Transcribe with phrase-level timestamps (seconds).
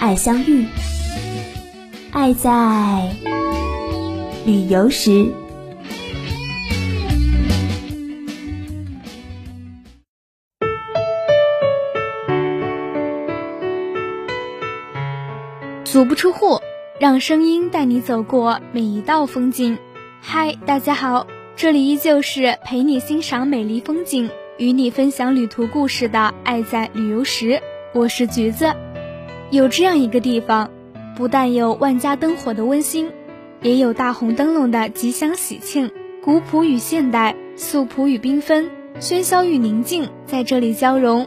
[0.00, 0.64] 爱相遇，
[2.12, 2.50] 爱在
[4.46, 5.26] 旅游时。
[15.84, 16.60] 足不出户，
[17.00, 19.78] 让声音带你走过每一道风景。
[20.20, 21.26] 嗨，大家好，
[21.56, 27.46] 这里依旧是陪你欣赏美丽风景，与你分享旅途故事的《爱在旅游时》，
[27.94, 28.72] 我是橘子。
[29.50, 30.70] 有这样一个地方，
[31.16, 33.10] 不但有万家灯火的温馨，
[33.62, 35.90] 也有大红灯笼的吉祥喜庆。
[36.22, 38.68] 古朴与现代，素朴与缤纷，
[39.00, 41.26] 喧嚣与宁静在这里交融，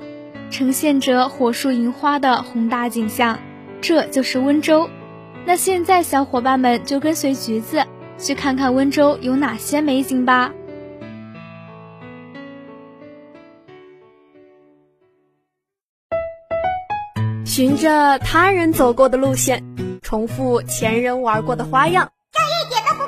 [0.51, 3.39] 呈现着火树银花的宏大景象。
[3.81, 4.87] 这就是温州。
[5.45, 7.83] 那现在，小伙伴们就跟随橘子
[8.19, 10.53] 去看看温州有哪些美景吧。
[17.51, 19.61] 循着他人走过的路线，
[20.01, 23.03] 重复前人玩过的花样，这一点都不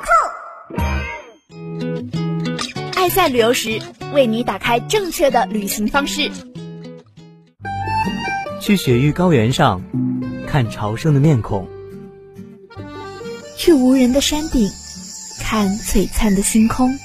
[2.92, 3.00] 酷。
[3.00, 3.80] 爱在旅游时，
[4.12, 6.30] 为你打开正确的旅行方式。
[8.60, 9.82] 去雪域高原上
[10.46, 11.66] 看朝圣的面孔，
[13.56, 14.68] 去无人的山顶
[15.40, 16.98] 看璀璨的星空，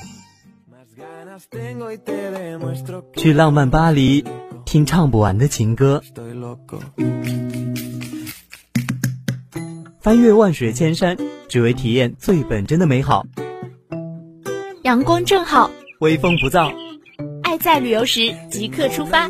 [3.16, 4.26] 去浪漫巴黎
[4.72, 6.00] 听唱不完的情歌。
[10.00, 11.18] 翻越万水千山，
[11.48, 13.26] 只为体验最本真的美好。
[14.84, 15.72] 阳光正好，
[16.02, 16.72] 微风不燥，
[17.42, 19.28] 爱在旅游时即刻出发。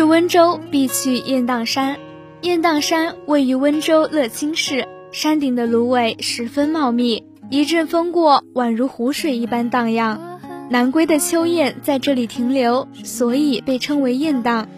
[0.00, 1.98] 去温州必去雁荡山。
[2.40, 10.40] 雁荡山位于温州乐清市，山顶的芦苇十分茂密，一阵风过，宛如湖水一般荡漾。
[10.70, 14.68] 南归的秋雁在这里停留，所以被称为雁荡。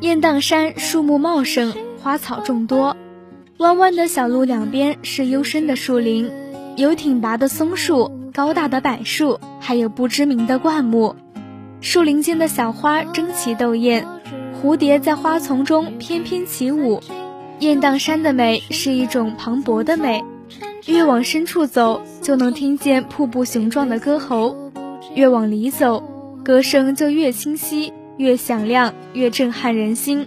[0.00, 2.96] 雁荡山树木茂盛，花草众多，
[3.58, 6.32] 弯弯的小路两边是幽深的树林，
[6.76, 11.16] 有挺拔的松树、高大的柏树，还有不知名的灌木。
[11.82, 14.06] 树林间的小花争奇斗艳。
[14.64, 17.02] 蝴蝶在花丛中翩翩起舞，
[17.58, 20.24] 雁荡山的美是一种磅礴的美。
[20.86, 24.56] 越往深处走，就能听见瀑布雄壮的歌喉；
[25.14, 26.02] 越往里走，
[26.42, 30.26] 歌声就越清晰、越响亮、越震撼人心。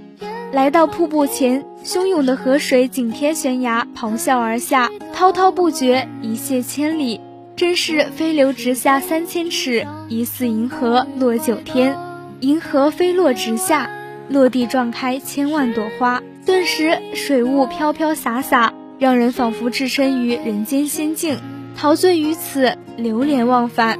[0.51, 7.19] 来到瀑布前，汹涌的河水紧贴悬崖咆哮而下，滔滔不绝，一泻千里，
[7.55, 11.97] 真是飞流直下三千尺，疑似银河落九天。
[12.41, 13.89] 银河飞落直下。
[14.29, 21.37] 落地撞开千万朵花，顿时水雾飘飘洒洒，让人仿佛置身于人间仙境，
[21.75, 23.99] 陶醉于此，流连忘返。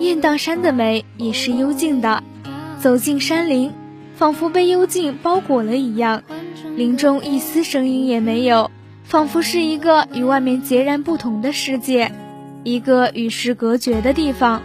[0.00, 2.22] 雁荡山的美也是幽静的，
[2.80, 3.72] 走进山林，
[4.14, 6.22] 仿佛被幽静包裹了一样，
[6.76, 8.70] 林中一丝声音也没有，
[9.04, 12.12] 仿佛是一个与外面截然不同的世界，
[12.62, 14.62] 一个与世隔绝的地方。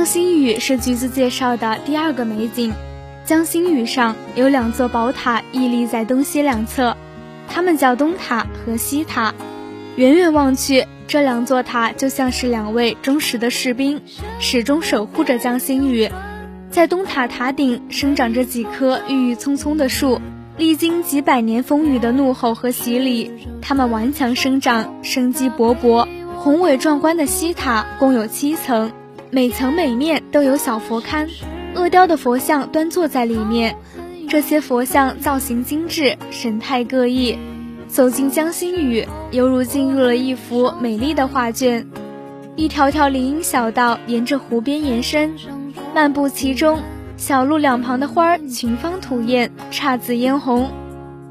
[0.00, 2.72] 江心屿是橘子介绍的第二个美景。
[3.26, 6.96] 江心屿上有两座宝塔屹立在东西两侧，
[7.46, 9.34] 它们叫东塔和西塔。
[9.96, 14.00] 远远望去，这两座塔就像是两位忠实的士兵，
[14.38, 16.08] 始终守护着江心屿。
[16.70, 20.18] 在东塔塔顶生长着几棵郁郁葱葱的树，
[20.56, 23.30] 历经几百年风雨的怒吼和洗礼，
[23.60, 26.08] 它们顽强生长，生机勃勃。
[26.38, 28.90] 宏伟壮观的西塔共有七层。
[29.32, 31.28] 每层每面都有小佛龛，
[31.76, 33.76] 阿雕的佛像端坐在里面。
[34.28, 37.38] 这些佛像造型精致，神态各异。
[37.86, 41.86] 走进江心屿，犹如进入了一幅美丽的画卷。
[42.56, 45.36] 一条条林荫小道沿着湖边延伸，
[45.94, 46.80] 漫步其中，
[47.16, 50.70] 小路两旁的花儿群芳吐艳，姹紫嫣红。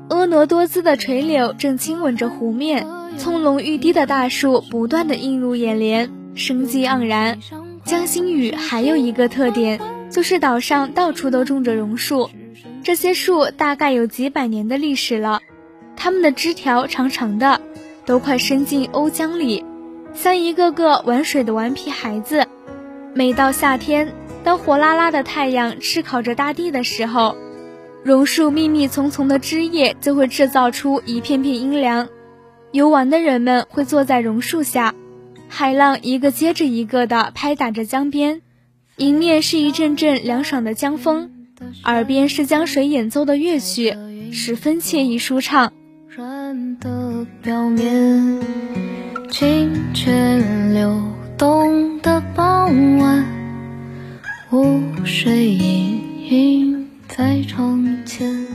[0.07, 2.87] 婀娜多姿的垂柳正亲吻着湖面，
[3.17, 7.37] 葱茏欲滴的大树不断的映入眼帘，生机盎然。
[7.89, 9.79] 江心屿还有一个特点，
[10.11, 12.29] 就是岛上到处都种着榕树，
[12.83, 15.41] 这些树大概有几百年的历史了，
[15.95, 17.59] 它们的枝条长长的，
[18.05, 19.65] 都快伸进瓯江里，
[20.13, 22.45] 像一个个玩水的顽皮孩子。
[23.15, 24.13] 每到夏天，
[24.43, 27.35] 当火辣辣的太阳炙烤着大地的时候，
[28.03, 32.07] 榕树密密丛丛的枝叶就会制造出一片片阴凉，
[32.71, 34.93] 游玩的人们会坐在榕树下。
[35.49, 38.41] 海浪一个接着一个的拍打着江边，
[38.97, 41.31] 迎面是一阵阵凉爽的江风，
[41.83, 43.97] 耳边是江水演奏的乐曲，
[44.31, 45.73] 十分惬意舒畅。
[46.79, 48.39] 的表面
[49.29, 51.01] 清泉流
[51.37, 53.25] 动的傍晚，
[54.49, 55.99] 湖水氤
[56.29, 58.45] 氲在窗前，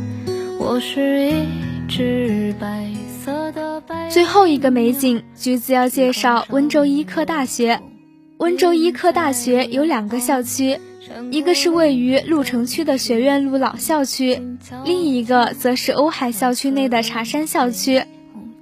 [0.59, 1.47] 我是一
[1.89, 2.89] 只白
[3.25, 3.74] 色的。
[4.11, 7.81] 最后一个美景，橘子要介绍温州医科大学。
[8.39, 10.79] 温州医科大学有两个校区，
[11.31, 14.41] 一个是位于鹿城区的学院路老校区，
[14.85, 18.03] 另一个则是瓯海校区内的茶山校区。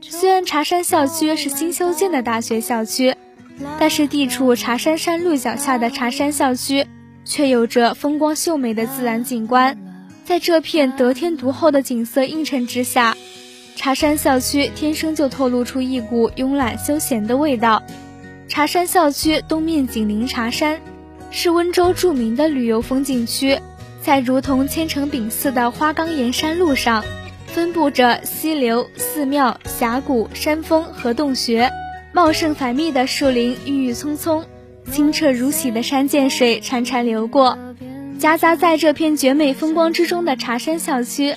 [0.01, 3.15] 虽然茶山校区是新修建的大学校区，
[3.79, 6.87] 但是地处茶山山路脚下的茶山校区，
[7.25, 9.79] 却有着风光秀美的自然景观。
[10.25, 13.17] 在这片得天独厚的景色映衬之下。
[13.75, 17.83] 茶山校区天生就透露出一股慵懒休闲的味道。
[18.49, 20.81] 茶山校区东面紧邻茶山，
[21.31, 23.59] 是温州著名的旅游风景区。
[24.03, 27.05] 在如同千层饼似的花岗岩山路上，
[27.47, 31.71] 分布着溪流、寺庙、峡谷、山峰和洞穴。
[32.13, 34.45] 茂盛繁密的树林郁郁葱葱，
[34.91, 37.57] 清澈如洗的山涧水潺潺流过。
[38.19, 41.35] 夹杂在这片绝美风光之中的茶山校区。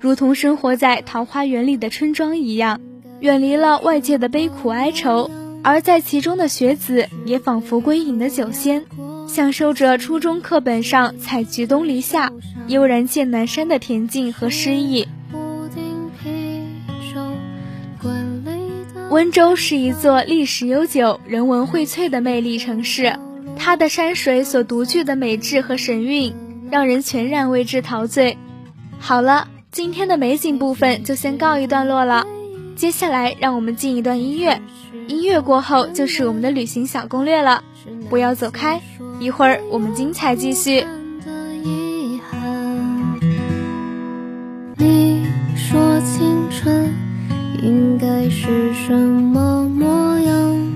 [0.00, 2.80] 如同生活在桃花源里的春庄一样，
[3.18, 5.28] 远离了外界的悲苦哀愁，
[5.64, 8.84] 而在其中的学子也仿佛归隐的酒仙，
[9.26, 12.32] 享受着初中课本上“采菊东篱下，
[12.68, 15.08] 悠然见南山”的恬静和诗意。
[19.10, 23.18] 温州是一座历史悠久、人文荟萃的魅力城市，
[23.56, 26.32] 它的山水所独具的美致和神韵，
[26.70, 28.38] 让人全然为之陶醉。
[29.00, 29.48] 好了。
[29.70, 32.26] 今天的美景部分就先告一段落了，
[32.74, 34.60] 接下来让我们进一段音乐，
[35.06, 37.62] 音乐过后就是我们的旅行小攻略了，
[38.08, 38.80] 不要走开，
[39.20, 40.84] 一会儿我们精彩继续。
[44.76, 46.92] 你说青春
[47.62, 50.72] 应该是什么模样？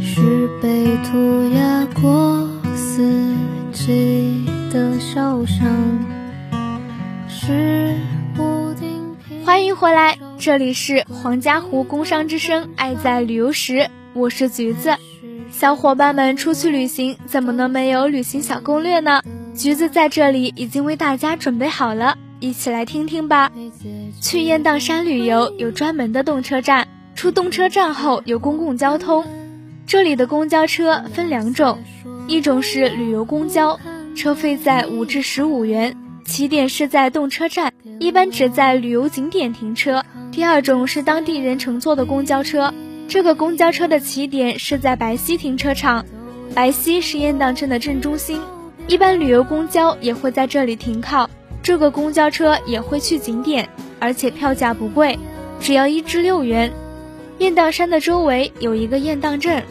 [0.00, 3.34] 是被涂鸦过四
[3.72, 6.15] 季的小巷。
[9.44, 14.94] 欢迎回来，这里是黄家湖工商之声，爱在旅游时，我是橘子。
[15.50, 19.22] 小伙伴们出去旅行，怎么能没有旅行小攻略呢？
[19.56, 23.50] 橘子在这里已经为大家准备好了，一起来听听吧。
[24.20, 26.86] 去雁荡山旅游有专门的动车站，
[27.16, 29.24] 出动车站后有公共交通，
[29.86, 31.78] 这里的公交车分两种，
[32.28, 33.80] 一种是旅游公交，
[34.14, 35.96] 车费在五至十五元。
[36.26, 40.04] 起点是在动车站，一般只在旅游景点停车。
[40.32, 42.74] 第二种是当地人乘坐的公交车，
[43.08, 46.04] 这个公交车的起点是在白溪停车场。
[46.52, 48.40] 白溪是雁荡镇的镇中心，
[48.88, 51.30] 一般旅游公交也会在这里停靠。
[51.62, 53.68] 这个公交车也会去景点，
[54.00, 55.18] 而且票价不贵，
[55.60, 56.72] 只要一至六元。
[57.38, 59.62] 雁荡山的周围有一个雁荡镇，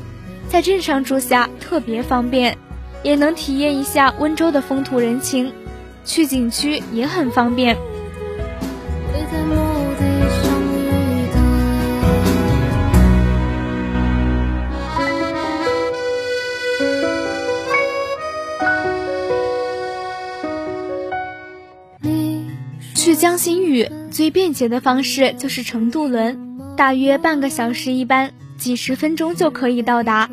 [0.47, 2.57] 在镇上住下特别方便，
[3.03, 5.51] 也能体验一下温州的风土人情。
[6.05, 7.75] 去景区也很方便。
[22.93, 30.29] 去江心屿最便捷的方式就是乘渡轮，大约半个小时一班，几十分钟就可以到达。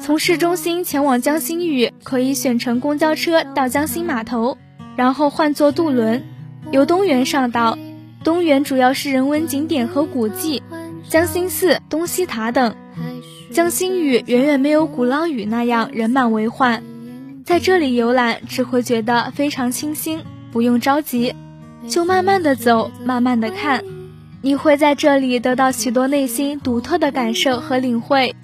[0.00, 4.56] 从市中心前往江心屿，可以选乘公交车到江心码头。
[4.96, 6.24] 然后换坐渡轮，
[6.72, 7.78] 由东园上岛。
[8.24, 10.62] 东园主要是人文景点和古迹，
[11.08, 12.74] 江心寺、东西塔等。
[13.52, 16.82] 江心屿远远没有鼓浪屿那样人满为患，
[17.44, 21.34] 在这里游览只会觉得非常清新，不用着急，
[21.88, 23.84] 就慢慢的走，慢慢的看，
[24.42, 28.34] 你会在这里得到许多内心独特的感受和领会。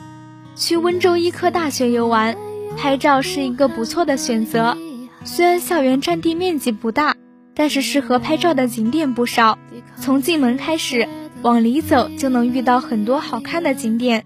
[0.54, 2.36] 去温州医科大学游玩，
[2.76, 4.76] 拍照是一个不错的选择。
[5.24, 7.16] 虽然校园占地面积不大，
[7.54, 9.58] 但是适合拍照的景点不少。
[9.96, 11.08] 从进门开始，
[11.42, 14.24] 往里走就能遇到很多好看的景点，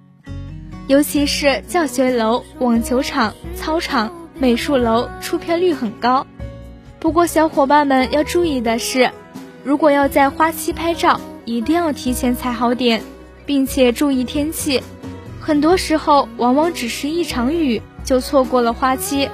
[0.86, 6.26] 尤其是教学楼、网球场、操场、美术楼，出片率很高。
[6.98, 9.10] 不过，小伙伴们要注意的是，
[9.64, 13.02] 如果要在花期拍照，一定要提前踩好点，
[13.44, 14.82] 并且注意天气。
[15.40, 19.28] 很多时候，往往只是一场雨，就错过了花期。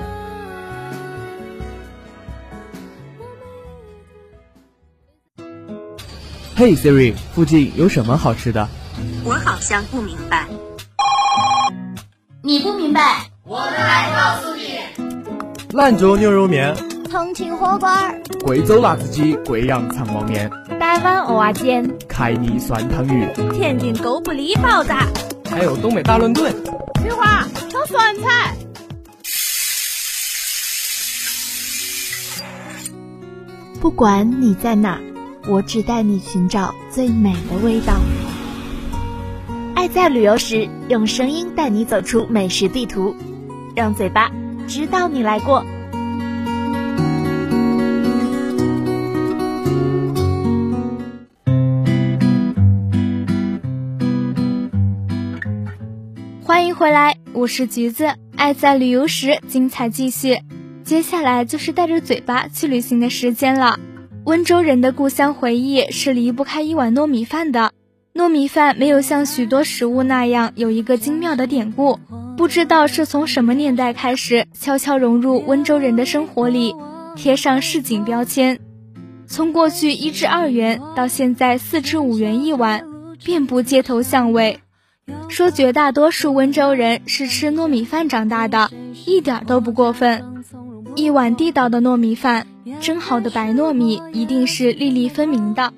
[6.55, 8.69] 嘿，Siri，附近有什么好吃的？
[9.25, 10.47] 我好像不明白。
[12.43, 14.79] 你不明白，我们来告诉你。
[15.71, 16.77] 兰州牛肉面，
[17.11, 17.89] 重庆火锅，
[18.45, 24.93] 贵州辣子鸡，贵阳肠旺面，台湾蚵仔煎，凯尼酸汤鱼，天津狗不理包子，
[25.51, 26.53] 还有东北大乱炖。
[27.03, 28.55] 菊花炒酸菜。
[33.81, 35.01] 不管你在哪。
[35.49, 37.95] 我只带你寻找最美的味道。
[39.75, 43.17] 爱在旅游时，用声音带你走出美食地图，
[43.75, 44.31] 让嘴巴
[44.69, 45.65] 知道你来过。
[56.45, 58.15] 欢迎回来，我是橘子。
[58.37, 60.39] 爱在旅游时，精彩继续。
[60.85, 63.81] 接下来就是带着嘴巴去旅行的时间了。
[64.25, 67.73] 温州人的故乡回忆是离不开一碗糯米饭的。
[68.15, 71.99] 糯米饭没有像许多食物那样有一个精妙的典故，
[72.37, 76.77] 不知道是从什么年代开始悄悄融入温州人的生活里，
[77.17, 78.61] 贴上市井标签。
[79.27, 82.85] 从过去一至二元到现在四至五元一碗，
[83.25, 84.61] 遍布街头巷尾。
[85.29, 88.71] 说绝大多数温州人是吃糯米饭长大的，
[89.05, 90.45] 一点都不过分。
[90.95, 92.47] 一碗地道的糯米饭。
[92.81, 95.73] 蒸好的白糯米一定是粒粒分明的，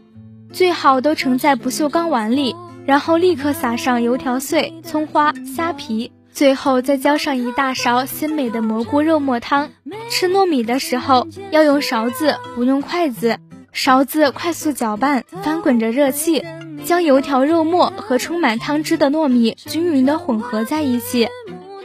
[0.52, 2.54] 最好都盛在不锈钢碗里，
[2.84, 9.70] 然后立刻撒上油条碎、葱花、虾皮，最后再浇上一大勺鲜美的蘑菇肉末汤。
[10.10, 13.38] 吃糯米的时候要用勺子，不用筷子。
[13.72, 16.44] 勺子快速搅拌，翻滚着热气，
[16.84, 21.28] 将油条、肉末和充满汤汁的糯米均匀地混合在一起。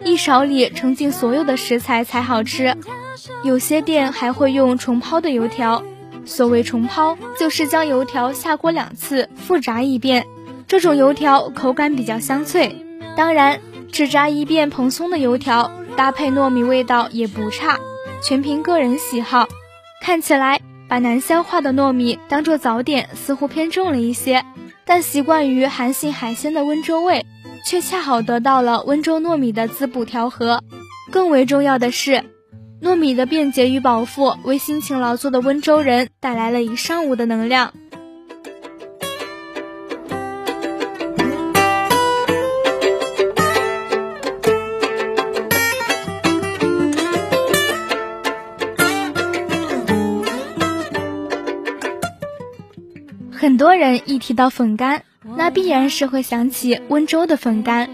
[0.03, 2.75] 一勺里盛进所有的食材才好吃。
[3.43, 5.83] 有些店还会用重抛的油条，
[6.25, 10.25] 所谓重抛，就是将油条下锅两次，复炸一遍。
[10.67, 12.75] 这种油条口感比较香脆。
[13.17, 13.59] 当然，
[13.91, 17.79] 只炸一遍蓬松的油条，搭配糯米味道也不差，
[18.23, 19.47] 全凭个人喜好。
[20.01, 24.45] 看起来把难消化的糯米当做早点，似乎偏重了一些，
[24.85, 27.25] 但习惯于韩信海鲜的温州味，
[27.65, 30.63] 却恰好得到了温州糯米的滋补调和。
[31.11, 32.23] 更为重要的是。
[32.81, 37.73] 糯米的便捷与饱腹，为辛勤劳作的温州人带来了一上午的能量。
[53.31, 55.01] 很多人一提到粉干，
[55.37, 57.89] 那必然是会想起温州的粉干。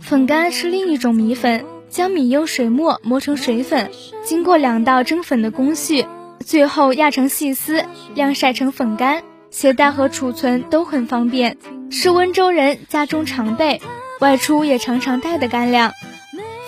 [0.00, 1.64] 粉干是另一种米粉。
[1.94, 3.88] 将米用水磨磨成水粉，
[4.24, 6.04] 经过两道蒸粉的工序，
[6.44, 7.84] 最后压成细丝，
[8.16, 9.22] 晾晒成粉干，
[9.52, 11.56] 携带和储存都很方便，
[11.92, 13.80] 是温州人家中常备，
[14.18, 15.92] 外出也常常带的干粮。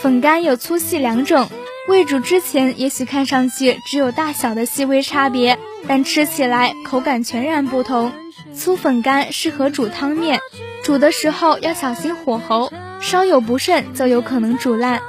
[0.01, 1.49] 粉干有粗细两种，
[1.89, 8.13] 未煮之前也许看上去只有大小的细微差别，但吃起来口感全然不同。
[8.55, 10.39] 粗粉干适合煮汤面，
[10.85, 15.03] 煮的时候要小心火候，稍有不慎就有可能煮烂。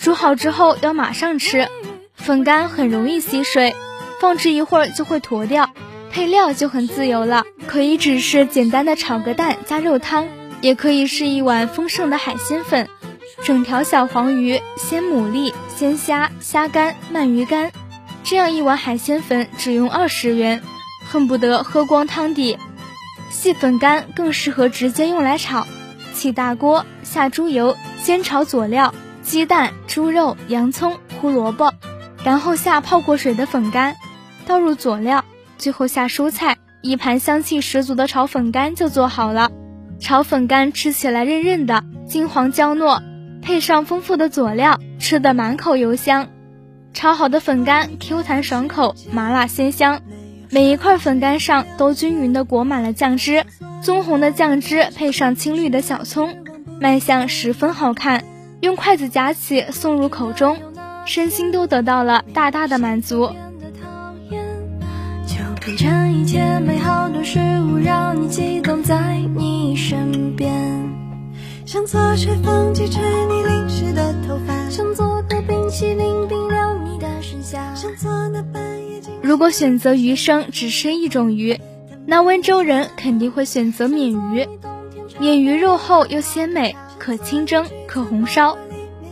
[0.00, 1.68] 煮好之后要马上吃，
[2.14, 3.74] 粉干很容易吸水，
[4.20, 5.70] 放置一会儿就会坨掉。
[6.10, 10.28] 配料就很自由了，可以只是简单的炒个蛋加肉汤，
[10.60, 12.88] 也可以是一碗丰盛的海鲜粉，
[13.44, 17.72] 整条小黄鱼、鲜牡蛎、鲜虾、虾干、鳗鱼干，
[18.22, 20.62] 这样一碗海鲜粉只用二十元，
[21.08, 22.56] 恨不得喝光汤底。
[23.30, 25.66] 细粉干更适合直接用来炒，
[26.14, 28.94] 起大锅下猪油，先炒佐料。
[29.22, 31.74] 鸡蛋、猪肉、洋葱、胡萝卜，
[32.22, 33.96] 然后下泡过水的粉干，
[34.46, 35.24] 倒入佐料，
[35.58, 39.50] 最后下蔬菜，一盘香气十足的炒粉干就做好了。
[39.98, 43.02] 炒粉干吃起来韧韧的，金黄焦糯，
[43.42, 46.28] 配上丰富的佐料，吃得满口油香。
[46.94, 50.00] 炒好的粉干 Q 弹爽口，麻辣鲜香，
[50.48, 53.44] 每一块粉干上都均匀地裹满了酱汁，
[53.82, 56.36] 棕红的酱汁配上青绿的小葱，
[56.80, 58.22] 卖相十分好看。
[58.60, 60.58] 用筷子夹起送入口中，
[61.06, 63.30] 身心都得到了大大的满足。
[65.76, 70.50] 成一切美好的事物，让你激动在你身边。
[71.66, 79.02] 想做吹风机吹你淋湿的头发，想做的冰淇淋冰凉你的身下，想做那半夜。
[79.22, 81.60] 如果选择余生只吃一种鱼，
[82.06, 84.48] 那温州人肯定会选择鲶鱼。
[85.20, 88.58] 鲶鱼肉厚又鲜美，可清蒸，可红烧，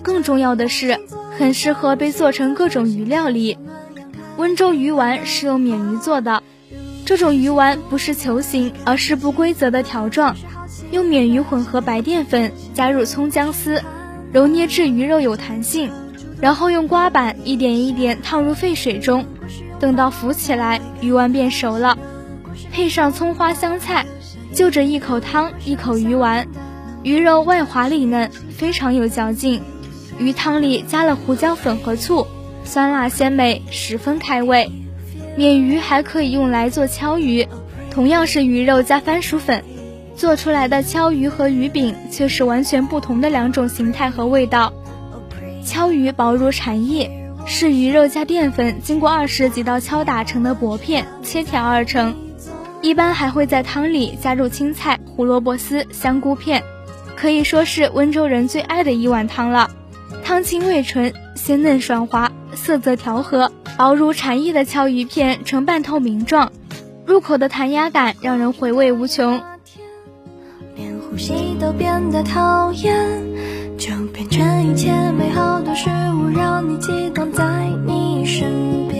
[0.02, 0.98] 更重要的是，
[1.38, 3.56] 很适合被做成各种鱼料理。
[4.36, 6.42] 温州鱼丸是用鲶鱼做的，
[7.06, 10.36] 这种鱼丸不是球形，而是不规则的条状。
[10.90, 13.82] 用鲶鱼混合白淀粉，加入葱姜丝，
[14.32, 15.90] 揉捏至鱼肉有弹性，
[16.40, 19.24] 然后用刮板一点一点烫入沸水中，
[19.80, 21.96] 等到浮起来，鱼丸变熟了。
[22.72, 24.04] 配上葱花香菜，
[24.52, 26.46] 就着一口汤一口鱼丸，
[27.06, 29.62] 鱼肉外滑里嫩，非常有嚼劲。
[30.18, 32.26] 鱼汤里加了胡椒粉和醋，
[32.64, 34.68] 酸辣鲜美，十分开胃。
[35.38, 37.46] 鲶鱼还可以用来做敲鱼，
[37.92, 39.62] 同样是鱼肉加番薯粉。
[40.16, 44.72] 做出来的敲鱼和鱼饼却是完全不同的两种形态和味道。
[45.64, 47.08] 敲鱼薄如蝉翼，
[47.46, 52.16] 是鱼肉加淀粉经过二十几道敲打成的薄片，切条而成。
[52.82, 56.64] 一般还会在汤里加入青菜、胡萝卜丝、香菇片，
[57.16, 59.70] 可以说是温州人最爱的一碗汤了。
[60.22, 66.52] 汤清味醇，鲜嫩爽滑，色泽调和，薄如蝉翼的锹鱼片呈半透明状，
[67.06, 69.40] 入口的弹牙感让人回味无穷。
[70.74, 73.22] 连呼吸都变得讨厌，
[73.78, 77.44] 就变成一切美好的事物，让你激动在
[77.86, 78.95] 你身边。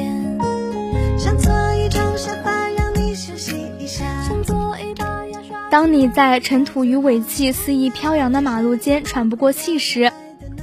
[5.69, 10.13] 当你在尘土与尾气肆意飘扬的马路间喘不过气时，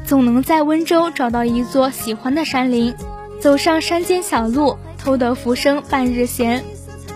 [0.06, 2.94] 总能在温州找到一座喜欢的山林，
[3.40, 6.64] 走上山间小路，偷得浮生半日闲。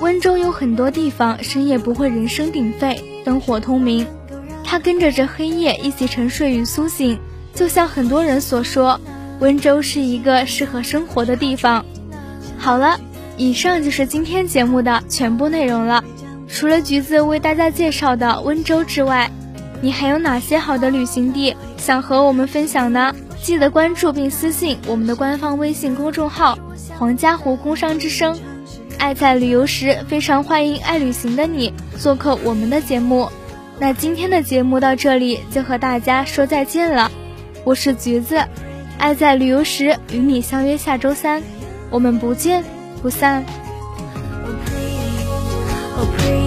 [0.02, 4.06] 温州有很多地方深夜不会人声鼎沸，灯火通明。
[4.64, 7.18] 它跟着这黑夜一起沉睡与苏醒，
[7.54, 9.00] 就像很多人所说，
[9.40, 11.86] 温州是一个适合生活的地方。
[12.58, 13.00] 好了，
[13.38, 16.04] 以上就是今天节目的全部内容了。
[16.48, 19.30] 除了橘子为大家介绍的温州之外，
[19.82, 23.14] 你还有哪些好的旅行地想和我们分享呢？
[23.42, 26.58] 记得关注并私信我们的官方微信公众号
[26.98, 28.38] “黄家湖工商之声”。
[28.98, 33.30] 爱在旅游时，非常欢迎爱旅行的你做客我们的节目。
[33.78, 37.12] 那今天的节目到这里就和大家说再见了，
[37.64, 38.44] 我是橘子，
[38.98, 41.44] 爱在旅游时与你相约下周三，
[41.92, 42.64] 我们不见
[43.04, 43.46] 不散。
[46.00, 46.47] Oh, praise.